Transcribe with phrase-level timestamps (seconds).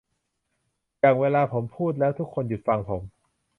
[0.99, 3.01] อย่างเวลาผมพูดแล้วทุกคนหยุดฟังผม